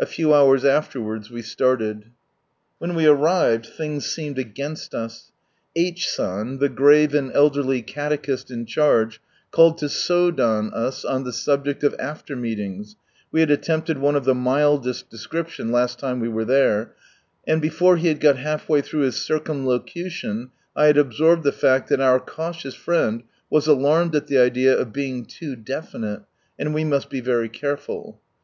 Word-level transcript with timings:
A 0.00 0.04
few 0.04 0.34
hours 0.34 0.64
afterwards 0.64 1.30
we 1.30 1.42
started. 1.42 2.06
When 2.78 2.96
we 2.96 3.06
arrived, 3.06 3.66
things 3.66 4.04
seemed 4.04 4.36
against 4.36 4.94
us. 4.96 5.30
H. 5.76 6.08
San, 6.08 6.58
the 6.58 6.68
grave 6.68 7.14
and 7.14 7.30
elderly 7.32 7.80
catechist 7.80 8.50
in 8.50 8.66
charge, 8.66 9.20
called 9.52 9.78
to" 9.78 9.86
Sodan" 10.04 10.72
us 10.74 11.04
on 11.04 11.22
the 11.22 11.32
subject 11.32 11.84
of 11.84 11.94
after 12.00 12.34
meetings 12.34 12.96
(we 13.30 13.38
had 13.38 13.52
attempted 13.52 13.98
one 13.98 14.16
of 14.16 14.24
the 14.24 14.34
mildest 14.34 15.08
description 15.08 15.70
last 15.70 16.02
lime 16.02 16.18
we 16.18 16.28
were 16.28 16.44
there); 16.44 16.92
and 17.46 17.62
before 17.62 17.96
he 17.96 18.08
had 18.08 18.18
got 18.18 18.38
half 18.38 18.68
way 18.68 18.80
through 18.80 19.02
his 19.02 19.24
circumlocution 19.24 20.50
I 20.74 20.86
had 20.86 20.96
absorbed 20.98 21.44
the 21.44 21.52
fact 21.52 21.88
that 21.90 22.00
our, 22.00 22.18
cautious 22.18 22.74
friend 22.74 23.22
was 23.48 23.68
alarmed 23.68 24.16
at 24.16 24.26
the 24.26 24.38
idea 24.38 24.76
of 24.76 24.92
being 24.92 25.28
loo 25.40 25.54
definite, 25.54 26.22
and 26.58 26.74
we 26.74 26.82
must 26.82 27.08
be 27.08 27.20
very 27.20 27.48
careful. 27.48 28.20